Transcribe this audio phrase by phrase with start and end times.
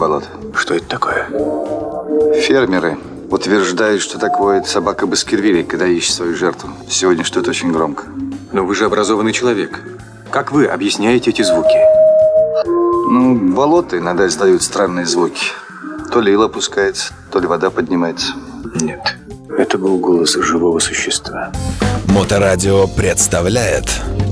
[0.00, 0.24] болот.
[0.56, 1.28] Что это такое?
[2.40, 2.96] Фермеры
[3.30, 6.70] утверждают, что так воет собака Баскервилей, когда ищет свою жертву.
[6.88, 8.04] Сегодня что-то очень громко.
[8.50, 9.78] Но вы же образованный человек.
[10.30, 11.76] Как вы объясняете эти звуки?
[13.10, 15.52] Ну, болота иногда издают странные звуки.
[16.10, 18.32] То ли ил опускается, то ли вода поднимается.
[18.80, 19.16] Нет,
[19.56, 21.52] это был голос живого существа.
[22.08, 23.84] Моторадио представляет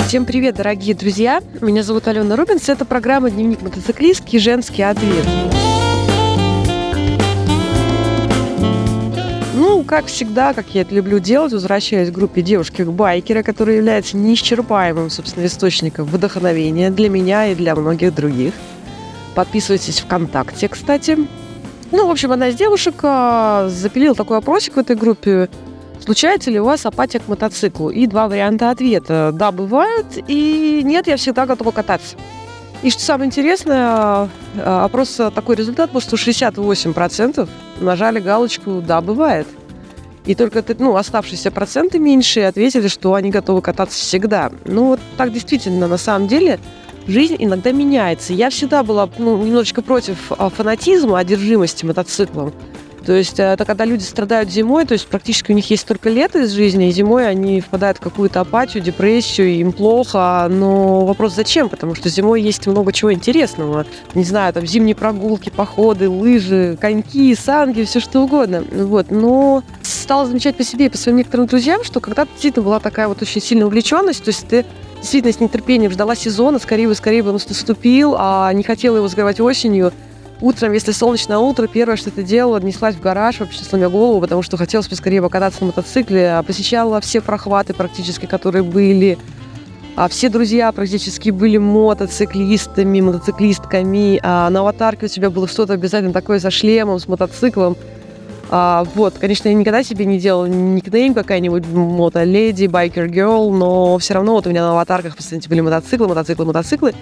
[0.08, 1.42] Всем привет, дорогие друзья!
[1.60, 2.70] Меня зовут Алена Рубинс.
[2.70, 4.38] Это программа «Дневник мотоциклистки.
[4.38, 5.26] Женский ответ».
[9.88, 15.46] Как всегда, как я это люблю делать, возвращаюсь к группе девушки-байкера, которая является неисчерпаемым, собственно,
[15.46, 18.52] источником вдохновения для меня и для многих других.
[19.34, 21.16] Подписывайтесь ВКонтакте, кстати.
[21.90, 25.48] Ну, в общем, одна из девушек а, запилила такой опросик в этой группе.
[26.04, 27.88] Случается ли у вас апатия к мотоциклу?
[27.88, 29.30] И два варианта ответа.
[29.32, 32.16] Да, бывает, и нет, я всегда готова кататься.
[32.82, 34.28] И что самое интересное, а,
[34.84, 37.48] опрос такой результат был, что 68%
[37.80, 39.46] нажали галочку «да, бывает».
[40.28, 44.52] И только ну, оставшиеся проценты меньшие ответили, что они готовы кататься всегда.
[44.66, 46.60] Ну, вот так действительно, на самом деле,
[47.06, 48.34] жизнь иногда меняется.
[48.34, 52.52] Я всегда была ну, немножечко против а, фанатизма, одержимости мотоциклом.
[53.04, 56.40] То есть это когда люди страдают зимой, то есть практически у них есть только лето
[56.40, 60.46] из жизни, и зимой они впадают в какую-то апатию, депрессию, им плохо.
[60.50, 61.68] Но вопрос зачем?
[61.68, 63.86] Потому что зимой есть много чего интересного.
[64.14, 68.64] Не знаю, там зимние прогулки, походы, лыжи, коньки, санги, все что угодно.
[68.70, 69.10] Вот.
[69.10, 73.08] Но стала замечать по себе и по своим некоторым друзьям, что когда-то действительно была такая
[73.08, 74.64] вот очень сильная увлеченность, то есть ты
[75.00, 79.08] действительно с нетерпением ждала сезона, скорее бы, скорее бы он наступил, а не хотела его
[79.08, 79.92] сгорать осенью,
[80.40, 84.42] Утром, если солнечное утро, первое, что ты делала, неслась в гараж, вообще сломя голову, потому
[84.42, 86.32] что хотелось поскорее покататься на мотоцикле.
[86.32, 89.18] А посещала все прохваты практически, которые были.
[89.96, 94.20] А все друзья практически были мотоциклистами, мотоциклистками.
[94.22, 97.76] А на аватарке у тебя было что-то обязательно такое со шлемом, с мотоциклом.
[98.50, 104.34] А, вот, конечно, я никогда себе не делала никнейм какая-нибудь мото-леди, байкер-герл, но все равно
[104.34, 106.94] вот у меня на аватарках постоянно были мотоциклы, мотоциклы, мотоциклы.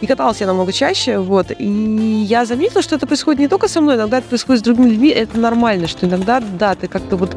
[0.00, 1.46] И каталась я намного чаще, вот.
[1.58, 4.90] И я заметила, что это происходит не только со мной, иногда это происходит с другими
[4.90, 5.08] людьми.
[5.08, 7.34] Это нормально, что иногда, да, ты как-то вот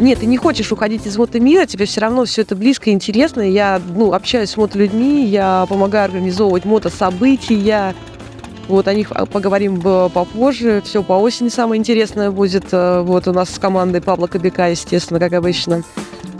[0.00, 3.40] нет, ты не хочешь уходить из мотомира, тебе все равно все это близко и интересно.
[3.40, 7.94] Я ну, общаюсь с мотолюдьми, я помогаю организовывать мотособытия.
[8.68, 10.82] Вот о них поговорим попозже.
[10.84, 12.64] Все по осени самое интересное будет.
[12.72, 15.84] Э, вот у нас с командой Павла Кобяка, естественно, как обычно.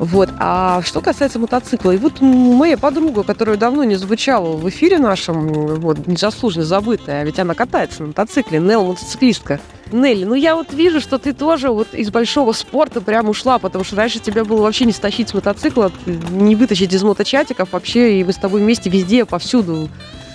[0.03, 0.31] Вот.
[0.41, 5.77] А что касается мотоцикла, и вот моя подруга, которая давно не звучала в эфире нашем,
[5.77, 9.61] вот, незаслуженно забытая, ведь она катается на мотоцикле, Нелл мотоциклистка.
[9.93, 13.85] Нелли, ну я вот вижу, что ты тоже вот из большого спорта прям ушла, потому
[13.85, 18.25] что раньше тебя было вообще не стащить с мотоцикла, не вытащить из моточатиков вообще, и
[18.25, 19.89] вы с тобой вместе везде, повсюду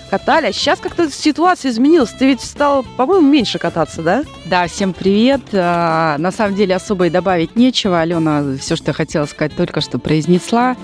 [0.07, 0.47] катали.
[0.47, 2.11] А сейчас как-то ситуация изменилась.
[2.11, 4.23] Ты ведь стал, по-моему, меньше кататься, да?
[4.45, 5.41] Да, всем привет.
[5.53, 7.99] А, на самом деле особо и добавить нечего.
[8.01, 10.75] Алена все, что хотела сказать, только что произнесла.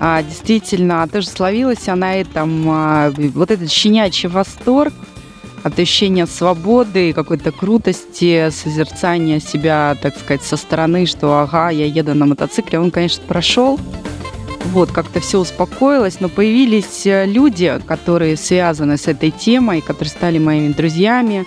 [0.00, 2.64] А, действительно, тоже словилась на этом.
[2.68, 4.94] А, вот этот щенячий восторг
[5.64, 12.14] от ощущения свободы, какой-то крутости, созерцания себя, так сказать, со стороны, что ага, я еду
[12.14, 13.78] на мотоцикле, он, конечно, прошел
[14.68, 20.38] вот, как-то все успокоилось, но появились э, люди, которые связаны с этой темой, которые стали
[20.38, 21.46] моими друзьями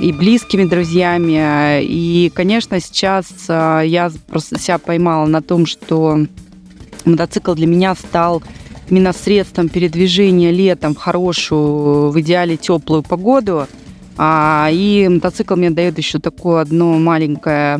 [0.00, 1.82] и близкими друзьями.
[1.82, 6.18] И, конечно, сейчас э, я просто себя поймала на том, что
[7.04, 8.42] мотоцикл для меня стал
[8.88, 13.66] именно средством передвижения летом в хорошую, в идеале теплую погоду.
[14.18, 17.76] А, и мотоцикл мне дает еще такое одно маленькое,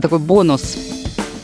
[0.00, 0.76] такой бонус–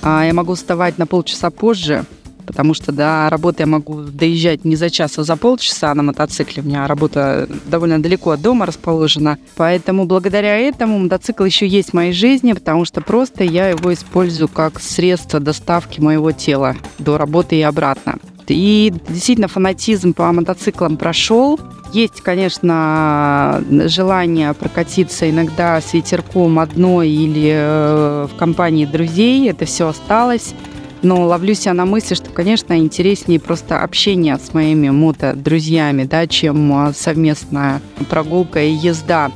[0.04, 2.04] я могу вставать на полчаса позже,
[2.46, 6.62] потому что до работы я могу доезжать не за час, а за полчаса на мотоцикле.
[6.62, 9.38] У меня работа довольно далеко от дома расположена.
[9.56, 14.48] Поэтому благодаря этому мотоцикл еще есть в моей жизни, потому что просто я его использую
[14.48, 18.18] как средство доставки моего тела до работы и обратно.
[18.46, 21.58] И действительно фанатизм по мотоциклам прошел.
[21.94, 29.48] Есть, конечно, желание прокатиться иногда с ветерком одной или э, в компании друзей.
[29.48, 30.54] Это все осталось.
[31.02, 36.88] Но ловлю себя на мысли, что, конечно, интереснее просто общение с моими мото-друзьями, да, чем
[36.88, 37.80] э, совместная
[38.10, 39.30] прогулка и езда.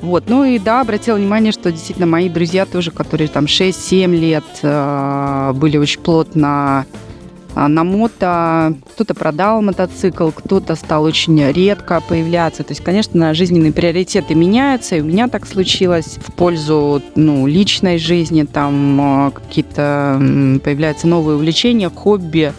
[0.00, 4.44] Вот, ну и да, обратила внимание, что действительно мои друзья тоже, которые там 6-7 лет
[4.62, 6.48] э, были очень плотно
[6.80, 6.84] а,
[7.54, 12.62] на мото кто-то продал мотоцикл, кто-то стал очень редко появляться.
[12.62, 17.98] То есть, конечно, жизненные приоритеты меняются, и у меня так случилось в пользу ну, личной
[17.98, 20.16] жизни, там а, какие-то
[20.64, 22.52] появляются новые увлечения, хобби,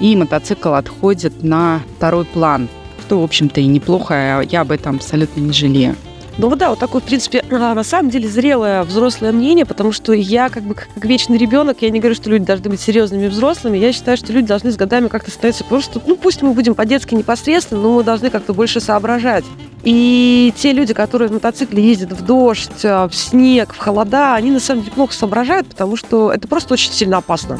[0.00, 2.68] и мотоцикл отходит на второй план,
[3.06, 5.94] что, в общем-то, и неплохо, а я об этом абсолютно не жалею.
[6.40, 10.14] Ну вот да, вот такое, в принципе, на самом деле зрелое взрослое мнение, потому что
[10.14, 13.76] я как бы как вечный ребенок, я не говорю, что люди должны быть серьезными взрослыми,
[13.76, 17.14] я считаю, что люди должны с годами как-то становиться просто, ну пусть мы будем по-детски
[17.14, 19.44] непосредственно, но мы должны как-то больше соображать.
[19.82, 24.50] И те люди, которые в мотоцикле ездят в дождь, а, в снег, в холода, они
[24.50, 27.58] на самом деле плохо соображают, потому что это просто очень сильно опасно.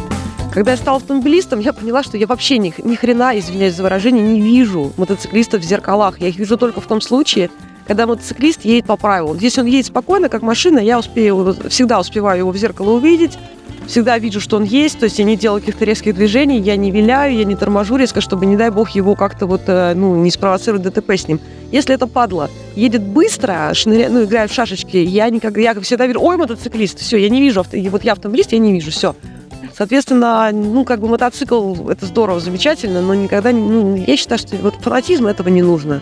[0.55, 4.23] Когда я стала автомобилистом, я поняла, что я вообще ни, ни хрена, извиняюсь за выражение,
[4.23, 6.19] не вижу мотоциклистов в зеркалах.
[6.19, 7.51] Я их вижу только в том случае,
[7.91, 9.37] когда мотоциклист едет по правилам.
[9.41, 13.37] Если он едет спокойно, как машина, я успею, всегда успеваю его в зеркало увидеть,
[13.89, 16.93] всегда вижу, что он есть, то есть я не делаю каких-то резких движений, я не
[16.93, 20.31] виляю, я не торможу резко, чтобы, не дай бог, его как-то вот, э, ну, не
[20.31, 21.41] спровоцировать ДТП с ним.
[21.73, 26.21] Если это падла едет быстро, шныря, ну, играет в шашечки, я никогда, я всегда вижу,
[26.23, 29.17] ой, мотоциклист, все, я не вижу, авто, вот я автомобилист, я не вижу, все.
[29.77, 34.77] Соответственно, ну, как бы мотоцикл, это здорово, замечательно, но никогда, ну, я считаю, что вот
[34.77, 36.01] фанатизм этого не нужно.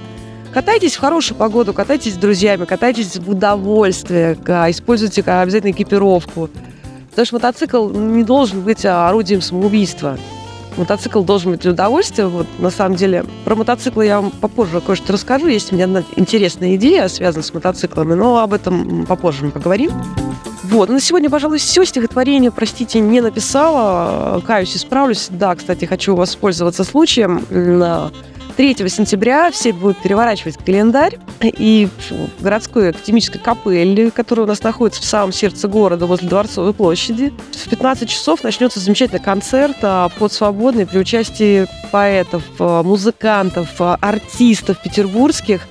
[0.58, 4.34] Катайтесь в хорошую погоду, катайтесь с друзьями, катайтесь в удовольствие,
[4.68, 6.50] используйте обязательно экипировку.
[7.10, 10.18] Потому что мотоцикл не должен быть орудием самоубийства.
[10.76, 12.26] Мотоцикл должен быть для удовольствия.
[12.26, 15.46] Вот, на самом деле, про мотоциклы я вам попозже кое-что расскажу.
[15.46, 19.92] Есть у меня одна интересная идея, связанная с мотоциклами, но об этом попозже мы поговорим.
[20.64, 21.84] Вот, на сегодня, пожалуй, все.
[21.84, 24.42] Стихотворение, простите, не написала.
[24.44, 25.28] Каюсь, исправлюсь.
[25.30, 27.46] Да, кстати, хочу воспользоваться случаем
[28.58, 35.00] 3 сентября все будут переворачивать календарь, и в городской академической капелле, которая у нас находится
[35.00, 40.32] в самом сердце города, возле Дворцовой площади, в 15 часов начнется замечательный концерт а, под
[40.32, 45.68] свободный при участии поэтов, а, музыкантов, а, артистов петербургских.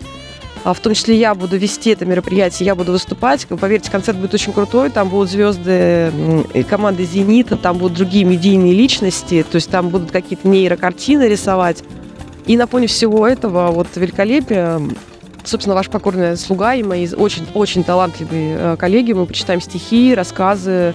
[0.63, 3.47] В том числе я буду вести это мероприятие, я буду выступать.
[3.47, 4.89] Поверьте, концерт будет очень крутой.
[4.89, 6.11] Там будут звезды
[6.69, 11.83] команды «Зенита», там будут другие медийные личности, то есть там будут какие-то нейрокартины рисовать.
[12.47, 14.81] И на фоне всего этого вот великолепия
[15.47, 19.13] собственно, ваш покорный слуга и мои очень-очень талантливые э, коллеги.
[19.13, 20.93] Мы почитаем стихи, рассказы.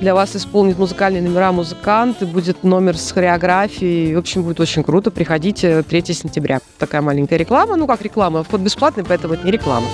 [0.00, 4.14] Для вас исполнит музыкальные номера музыканты, будет номер с хореографией.
[4.14, 5.10] В общем, будет очень круто.
[5.10, 6.60] Приходите 3 сентября.
[6.78, 7.76] Такая маленькая реклама.
[7.76, 9.86] Ну, как реклама, вход бесплатный, поэтому это не реклама.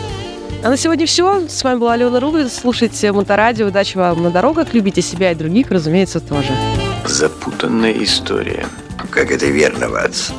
[0.63, 1.49] А на сегодня все.
[1.49, 2.49] С вами была Алена Рубин.
[2.49, 3.67] Слушайте Моторадио.
[3.67, 4.73] Удачи вам на дорогах.
[4.75, 6.53] Любите себя и других, разумеется, тоже.
[7.05, 8.65] Запутанная история.
[9.11, 10.31] Как это верно, Ватс?